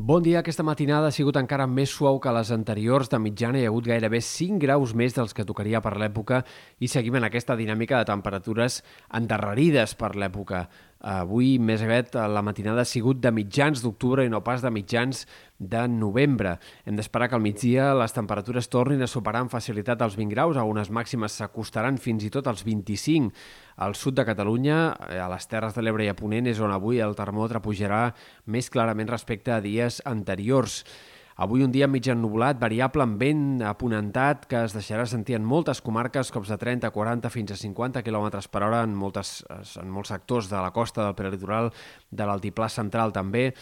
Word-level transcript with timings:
Bon 0.00 0.22
dia. 0.22 0.38
Aquesta 0.38 0.62
matinada 0.62 1.08
ha 1.10 1.14
sigut 1.14 1.34
encara 1.40 1.64
més 1.66 1.90
suau 1.90 2.20
que 2.22 2.30
les 2.30 2.52
anteriors. 2.54 3.08
De 3.10 3.18
mitjana 3.18 3.58
hi 3.58 3.64
ha 3.66 3.70
hagut 3.72 3.88
gairebé 3.90 4.20
5 4.22 4.60
graus 4.62 4.92
més 4.94 5.16
dels 5.16 5.34
que 5.34 5.42
tocaria 5.42 5.80
per 5.82 5.96
l'època 5.98 6.44
i 6.78 6.86
seguim 6.86 7.18
en 7.18 7.26
aquesta 7.26 7.56
dinàmica 7.58 7.98
de 7.98 8.06
temperatures 8.06 8.76
endarrerides 9.18 9.96
per 9.98 10.12
l'època. 10.14 10.68
Avui, 10.98 11.60
més 11.62 11.78
aviat, 11.84 12.16
la 12.26 12.42
matinada 12.42 12.82
ha 12.82 12.88
sigut 12.88 13.20
de 13.22 13.30
mitjans 13.30 13.84
d'octubre 13.84 14.24
i 14.26 14.30
no 14.32 14.40
pas 14.42 14.64
de 14.64 14.70
mitjans 14.74 15.20
de 15.58 15.84
novembre. 15.86 16.56
Hem 16.86 16.96
d'esperar 16.98 17.28
que 17.30 17.36
al 17.38 17.44
migdia 17.44 17.92
les 17.94 18.14
temperatures 18.16 18.66
tornin 18.66 19.02
a 19.02 19.10
superar 19.10 19.44
amb 19.44 19.52
facilitat 19.52 20.02
els 20.02 20.16
20 20.18 20.34
graus, 20.34 20.58
a 20.58 20.66
unes 20.66 20.90
màximes 20.90 21.38
s'acostaran 21.38 22.00
fins 22.02 22.26
i 22.26 22.32
tot 22.34 22.50
als 22.50 22.64
25. 22.66 23.30
Al 23.78 23.94
sud 23.94 24.18
de 24.18 24.26
Catalunya, 24.26 24.80
a 24.98 25.28
les 25.30 25.46
Terres 25.46 25.78
de 25.78 25.86
l'Ebre 25.86 26.02
i 26.02 26.10
a 26.10 26.16
Ponent, 26.18 26.50
és 26.50 26.58
on 26.58 26.74
avui 26.74 26.98
el 26.98 27.14
termòmetre 27.14 27.62
pujarà 27.62 28.08
més 28.46 28.66
clarament 28.66 29.14
respecte 29.14 29.54
a 29.54 29.62
dies 29.62 30.02
anteriors. 30.04 30.82
Avui 31.38 31.62
un 31.62 31.70
dia 31.70 31.86
mig 31.86 32.02
ennubulat, 32.10 32.58
variable 32.58 33.04
amb 33.04 33.20
vent 33.22 33.60
aponentat 33.62 34.48
que 34.50 34.58
es 34.66 34.72
deixarà 34.74 35.04
sentir 35.06 35.36
en 35.36 35.44
moltes 35.46 35.78
comarques, 35.86 36.32
cops 36.34 36.50
de 36.50 36.56
30, 36.58 36.90
40 36.90 37.30
fins 37.30 37.52
a 37.54 37.58
50 37.60 38.02
km 38.02 38.40
per 38.50 38.64
hora 38.66 38.80
en, 38.82 38.96
moltes, 38.98 39.44
en 39.78 39.86
molts 39.86 40.10
sectors 40.10 40.48
de 40.50 40.58
la 40.58 40.72
costa 40.74 41.04
del 41.04 41.14
prelitoral, 41.14 41.70
de 42.10 42.26
l'altiplà 42.26 42.66
central 42.74 43.14
també, 43.14 43.52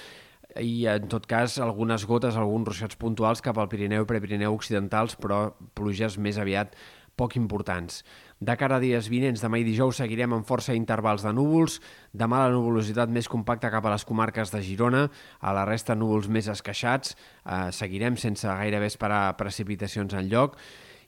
i 0.57 0.87
en 0.89 1.05
tot 1.13 1.29
cas 1.29 1.59
algunes 1.61 2.07
gotes, 2.09 2.41
alguns 2.41 2.71
ruixats 2.71 2.97
puntuals 2.97 3.45
cap 3.45 3.61
al 3.61 3.69
Pirineu 3.69 4.07
i 4.07 4.09
Prepirineu 4.09 4.57
occidentals, 4.57 5.19
però 5.21 5.51
pluges 5.77 6.17
més 6.17 6.41
aviat 6.41 6.73
poc 7.17 7.37
importants. 7.41 8.03
De 8.41 8.57
cara 8.61 8.77
a 8.77 8.83
dies 8.83 9.09
vinents, 9.09 9.41
demà 9.41 9.61
i 9.61 9.67
dijous, 9.67 9.99
seguirem 10.03 10.37
amb 10.37 10.47
força 10.47 10.77
intervals 10.77 11.25
de 11.25 11.33
núvols. 11.33 11.81
Demà 12.13 12.45
la 12.45 12.55
nuvolositat 12.55 13.13
més 13.13 13.31
compacta 13.33 13.73
cap 13.73 13.87
a 13.87 13.95
les 13.95 14.05
comarques 14.05 14.53
de 14.53 14.61
Girona, 14.63 15.07
a 15.41 15.55
la 15.57 15.65
resta 15.69 15.97
núvols 15.97 16.29
més 16.29 16.51
esqueixats. 16.53 17.17
Eh, 17.45 17.71
seguirem 17.73 18.21
sense 18.21 18.47
gairebé 18.47 18.93
esperar 18.93 19.31
precipitacions 19.41 20.15
en 20.15 20.29
lloc 20.29 20.61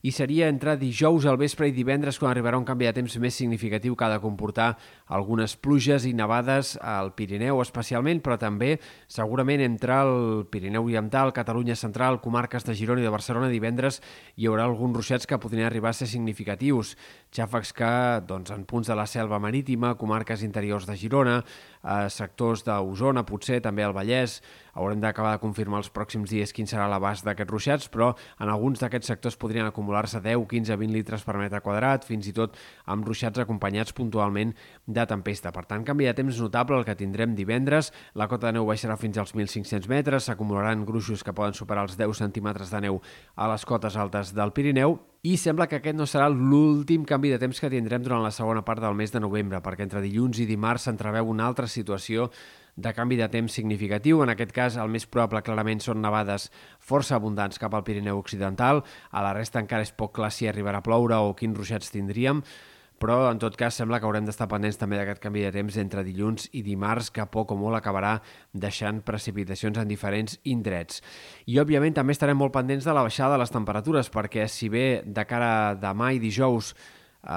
i 0.03 0.13
seria 0.13 0.49
entre 0.49 0.77
dijous 0.79 1.27
al 1.27 1.39
vespre 1.41 1.69
i 1.69 1.75
divendres 1.75 2.19
quan 2.21 2.31
arribarà 2.31 2.59
un 2.59 2.67
canvi 2.69 2.87
de 2.87 2.95
temps 3.01 3.17
més 3.19 3.35
significatiu 3.35 3.97
que 3.97 4.07
ha 4.07 4.13
de 4.13 4.21
comportar 4.23 4.77
algunes 5.07 5.57
pluges 5.57 6.07
i 6.07 6.13
nevades 6.15 6.77
al 6.83 7.13
Pirineu 7.19 7.61
especialment, 7.63 8.23
però 8.23 8.39
també 8.39 8.77
segurament 9.11 9.63
entre 9.65 9.97
el 10.05 10.47
Pirineu 10.51 10.87
Oriental, 10.87 11.33
Catalunya 11.35 11.77
Central, 11.77 12.21
comarques 12.23 12.67
de 12.67 12.77
Girona 12.79 13.03
i 13.03 13.09
de 13.09 13.15
Barcelona 13.15 13.51
divendres 13.51 14.01
hi 14.37 14.47
haurà 14.47 14.69
alguns 14.69 14.97
ruixats 15.01 15.27
que 15.27 15.41
podrien 15.41 15.67
arribar 15.67 15.91
a 15.91 15.99
ser 15.99 16.09
significatius. 16.11 16.95
Xàfecs 17.35 17.75
que, 17.77 17.91
doncs, 18.29 18.53
en 18.55 18.65
punts 18.69 18.89
de 18.89 18.97
la 18.97 19.07
selva 19.07 19.41
marítima, 19.43 19.97
comarques 19.99 20.43
interiors 20.47 20.87
de 20.89 20.97
Girona, 20.97 21.43
eh, 21.83 22.09
sectors 22.09 22.65
d'Osona, 22.65 23.25
potser 23.27 23.61
també 23.65 23.85
al 23.85 23.97
Vallès, 23.97 24.41
haurem 24.79 25.03
d'acabar 25.03 25.35
de 25.35 25.43
confirmar 25.43 25.83
els 25.83 25.93
pròxims 25.93 26.31
dies 26.31 26.55
quin 26.55 26.71
serà 26.71 26.89
l'abast 26.89 27.27
d'aquests 27.27 27.51
ruixats, 27.53 27.93
però 27.93 28.15
en 28.39 28.49
alguns 28.49 28.81
d'aquests 28.81 29.13
sectors 29.13 29.37
podrien 29.37 29.67
acumular 29.67 29.99
acumular-se 29.99 30.21
10, 30.21 30.47
15, 30.47 30.77
20 30.77 30.93
litres 30.93 31.25
per 31.25 31.37
metre 31.39 31.61
quadrat, 31.61 32.05
fins 32.05 32.27
i 32.29 32.33
tot 32.33 32.57
amb 32.87 33.07
ruixats 33.07 33.41
acompanyats 33.41 33.95
puntualment 33.97 34.55
de 34.87 35.07
tempesta. 35.07 35.53
Per 35.53 35.65
tant, 35.67 35.85
canvi 35.85 36.07
de 36.07 36.15
temps 36.15 36.41
notable 36.41 36.79
el 36.79 36.85
que 36.85 36.97
tindrem 36.97 37.35
divendres. 37.35 37.93
La 38.15 38.29
cota 38.29 38.49
de 38.49 38.59
neu 38.59 38.67
baixarà 38.69 38.97
fins 38.97 39.19
als 39.19 39.35
1.500 39.35 39.89
metres, 39.89 40.29
s'acumularan 40.29 40.85
gruixos 40.87 41.25
que 41.25 41.35
poden 41.35 41.55
superar 41.55 41.87
els 41.89 41.97
10 41.97 42.25
centímetres 42.25 42.71
de 42.71 42.83
neu 42.89 43.01
a 43.37 43.49
les 43.49 43.65
cotes 43.65 43.97
altes 43.97 44.35
del 44.35 44.53
Pirineu 44.53 44.99
i 45.27 45.35
sembla 45.37 45.67
que 45.67 45.81
aquest 45.81 45.97
no 45.99 46.07
serà 46.07 46.29
l'últim 46.31 47.03
canvi 47.05 47.33
de 47.33 47.41
temps 47.43 47.59
que 47.59 47.71
tindrem 47.73 48.05
durant 48.05 48.23
la 48.23 48.31
segona 48.31 48.63
part 48.63 48.81
del 48.85 48.95
mes 48.95 49.11
de 49.11 49.21
novembre, 49.21 49.59
perquè 49.65 49.83
entre 49.83 50.03
dilluns 50.05 50.39
i 50.39 50.47
dimarts 50.47 50.87
s'entreveu 50.87 51.27
una 51.27 51.49
altra 51.49 51.67
situació 51.67 52.29
de 52.79 52.95
canvi 52.95 53.19
de 53.19 53.29
temps 53.29 53.53
significatiu. 53.53 54.23
En 54.23 54.31
aquest 54.31 54.55
cas, 54.55 54.79
el 54.79 54.91
més 54.95 55.09
probable 55.11 55.43
clarament 55.43 55.83
són 55.83 56.01
nevades 56.03 56.49
força 56.79 57.19
abundants 57.19 57.59
cap 57.59 57.75
al 57.75 57.85
Pirineu 57.85 58.23
Occidental. 58.23 58.85
A 59.11 59.27
la 59.27 59.35
resta 59.35 59.59
encara 59.59 59.83
és 59.83 59.95
poc 59.95 60.15
clar 60.21 60.31
si 60.33 60.47
arribarà 60.47 60.79
a 60.79 60.87
ploure 60.87 61.19
o 61.19 61.35
quins 61.39 61.59
ruixats 61.59 61.91
tindríem 61.95 62.45
però 62.99 63.29
en 63.31 63.39
tot 63.39 63.57
cas 63.57 63.77
sembla 63.79 64.01
que 64.01 64.09
haurem 64.09 64.27
d'estar 64.27 64.49
pendents 64.51 64.79
també 64.79 64.99
d'aquest 64.99 65.23
canvi 65.23 65.45
de 65.47 65.53
temps 65.55 65.77
entre 65.79 66.03
dilluns 66.03 66.49
i 66.59 66.65
dimarts, 66.67 67.13
que 67.15 67.27
poc 67.31 67.55
o 67.55 67.59
molt 67.59 67.79
acabarà 67.79 68.17
deixant 68.53 69.01
precipitacions 69.07 69.79
en 69.79 69.89
diferents 69.89 70.39
indrets. 70.51 71.03
I, 71.47 71.61
òbviament, 71.63 71.95
també 71.95 72.17
estarem 72.17 72.39
molt 72.39 72.55
pendents 72.55 72.87
de 72.89 72.95
la 72.95 73.05
baixada 73.07 73.37
de 73.37 73.43
les 73.45 73.55
temperatures, 73.55 74.11
perquè 74.11 74.49
si 74.51 74.69
bé 74.69 75.05
de 75.07 75.27
cara 75.31 75.51
a 75.71 75.75
demà 75.79 76.13
i 76.15 76.23
dijous 76.23 76.75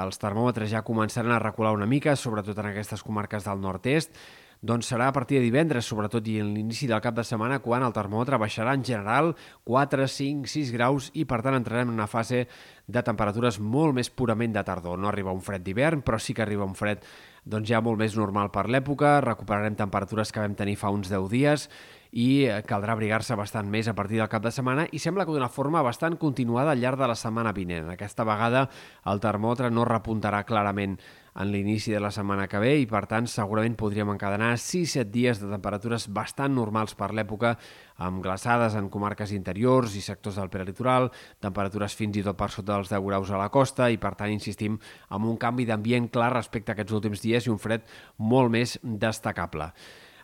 els 0.02 0.22
termòmetres 0.22 0.70
ja 0.72 0.86
començaran 0.86 1.34
a 1.36 1.42
recular 1.42 1.74
una 1.76 1.90
mica, 1.90 2.16
sobretot 2.16 2.58
en 2.58 2.72
aquestes 2.72 3.04
comarques 3.04 3.46
del 3.46 3.62
nord-est, 3.62 4.14
doncs 4.62 4.92
serà 4.92 5.08
a 5.10 5.14
partir 5.14 5.40
de 5.40 5.48
divendres, 5.48 5.88
sobretot 5.90 6.28
i 6.30 6.36
en 6.42 6.52
l'inici 6.54 6.86
del 6.90 7.02
cap 7.02 7.16
de 7.18 7.24
setmana, 7.26 7.60
quan 7.66 7.82
el 7.82 7.96
termòmetre 7.96 8.38
baixarà 8.38 8.76
en 8.78 8.84
general 8.86 9.32
4, 9.66 10.06
5, 10.06 10.46
6 10.46 10.74
graus 10.76 11.10
i 11.18 11.26
per 11.26 11.42
tant 11.42 11.58
entrarem 11.58 11.90
en 11.90 11.98
una 11.98 12.10
fase 12.10 12.44
de 12.86 13.02
temperatures 13.02 13.58
molt 13.58 13.98
més 13.98 14.12
purament 14.14 14.54
de 14.54 14.64
tardor. 14.64 15.00
No 15.02 15.10
arriba 15.10 15.34
un 15.34 15.42
fred 15.42 15.66
d'hivern, 15.66 16.04
però 16.06 16.20
sí 16.22 16.36
que 16.38 16.46
arriba 16.46 16.68
un 16.68 16.78
fred 16.78 17.02
doncs 17.44 17.72
ja 17.72 17.82
molt 17.82 17.98
més 17.98 18.14
normal 18.14 18.52
per 18.54 18.68
l'època, 18.70 19.16
recuperarem 19.26 19.80
temperatures 19.80 20.30
que 20.30 20.44
vam 20.44 20.54
tenir 20.54 20.78
fa 20.78 20.94
uns 20.94 21.10
10 21.10 21.26
dies 21.32 21.66
i 22.12 22.46
caldrà 22.68 22.94
abrigar-se 22.94 23.34
bastant 23.40 23.70
més 23.72 23.88
a 23.88 23.96
partir 23.98 24.20
del 24.20 24.30
cap 24.30 24.44
de 24.44 24.52
setmana 24.54 24.86
i 24.92 25.00
sembla 25.00 25.26
que 25.26 25.34
d'una 25.34 25.50
forma 25.50 25.82
bastant 25.82 26.20
continuada 26.22 26.76
al 26.76 26.84
llarg 26.84 27.00
de 27.00 27.10
la 27.10 27.18
setmana 27.18 27.56
vinent. 27.56 27.90
Aquesta 27.90 28.28
vegada 28.28 28.68
el 29.10 29.24
termòmetre 29.24 29.72
no 29.72 29.88
repuntarà 29.90 30.44
clarament 30.46 31.00
en 31.36 31.52
l'inici 31.52 31.94
de 31.94 32.02
la 32.04 32.12
setmana 32.12 32.48
que 32.52 32.60
ve 32.60 32.74
i, 32.82 32.88
per 32.90 33.06
tant, 33.08 33.28
segurament 33.30 33.78
podríem 33.80 34.10
encadenar 34.12 34.52
6-7 34.60 35.08
dies 35.14 35.40
de 35.40 35.48
temperatures 35.52 36.10
bastant 36.12 36.54
normals 36.56 36.94
per 37.00 37.12
l'època, 37.16 37.56
amb 38.04 38.20
glaçades 38.24 38.76
en 38.76 38.90
comarques 38.92 39.32
interiors 39.36 39.96
i 39.96 40.04
sectors 40.04 40.42
del 40.42 40.52
prelitoral, 40.52 41.10
temperatures 41.40 41.96
fins 41.96 42.20
i 42.20 42.26
tot 42.26 42.40
per 42.40 42.52
sota 42.52 42.76
dels 42.76 42.92
10 42.92 43.08
graus 43.08 43.32
a 43.32 43.40
la 43.40 43.50
costa 43.54 43.88
i, 43.90 44.00
per 44.02 44.16
tant, 44.20 44.34
insistim, 44.34 44.78
amb 45.10 45.32
un 45.32 45.40
canvi 45.40 45.66
d'ambient 45.70 46.12
clar 46.12 46.34
respecte 46.36 46.74
a 46.74 46.78
aquests 46.78 47.00
últims 47.00 47.24
dies 47.24 47.48
i 47.48 47.54
un 47.54 47.62
fred 47.62 47.88
molt 48.20 48.52
més 48.52 48.80
destacable. 48.84 49.72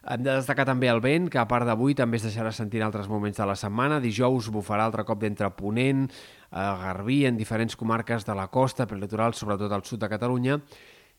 Hem 0.08 0.22
de 0.24 0.38
destacar 0.38 0.64
també 0.64 0.88
el 0.88 1.02
vent, 1.04 1.26
que 1.28 1.40
a 1.42 1.48
part 1.52 1.68
d'avui 1.68 1.96
també 1.98 2.16
es 2.16 2.24
deixarà 2.24 2.54
sentir 2.56 2.80
en 2.80 2.86
altres 2.86 3.10
moments 3.12 3.36
de 3.36 3.48
la 3.48 3.58
setmana. 3.60 3.98
Dijous 4.00 4.48
bufarà 4.56 4.86
altre 4.88 5.04
cop 5.04 5.20
d'entre 5.20 5.50
Ponent, 5.58 6.06
a 6.52 6.70
Garbí, 6.80 7.26
en 7.28 7.36
diferents 7.36 7.76
comarques 7.76 8.24
de 8.24 8.36
la 8.38 8.48
costa, 8.48 8.88
prelitoral, 8.88 9.36
sobretot 9.36 9.74
al 9.76 9.84
sud 9.84 10.00
de 10.00 10.08
Catalunya, 10.08 10.62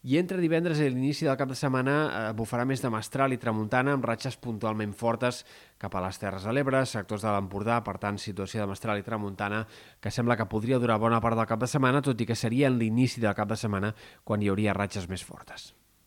i 0.09 0.17
entre 0.17 0.41
divendres 0.41 0.79
i 0.81 0.87
l'inici 0.89 1.27
del 1.29 1.37
cap 1.37 1.51
de 1.51 1.57
setmana 1.59 1.95
eh, 2.07 2.21
bufarà 2.37 2.65
més 2.69 2.81
de 2.81 2.89
mestral 2.93 3.35
i 3.35 3.41
tramuntana 3.41 3.93
amb 3.93 4.07
ratxes 4.09 4.39
puntualment 4.41 4.95
fortes 4.97 5.43
cap 5.77 5.93
a 5.93 6.05
les 6.07 6.21
Terres 6.23 6.47
de 6.49 6.55
l'Ebre, 6.57 6.81
sectors 6.89 7.27
de 7.27 7.35
l'Empordà, 7.35 7.83
per 7.85 7.99
tant, 8.01 8.17
situació 8.17 8.63
de 8.63 8.71
mestral 8.71 9.03
i 9.03 9.05
tramuntana 9.05 9.67
que 10.01 10.13
sembla 10.15 10.39
que 10.41 10.49
podria 10.49 10.81
durar 10.81 10.97
bona 11.03 11.21
part 11.21 11.37
del 11.37 11.51
cap 11.51 11.61
de 11.61 11.69
setmana, 11.69 12.01
tot 12.01 12.21
i 12.21 12.29
que 12.31 12.39
seria 12.39 12.73
en 12.73 12.79
l'inici 12.81 13.21
del 13.21 13.37
cap 13.37 13.53
de 13.53 13.61
setmana 13.61 13.93
quan 14.25 14.41
hi 14.41 14.49
hauria 14.49 14.77
ratxes 14.77 15.11
més 15.13 15.27
fortes. 15.29 15.75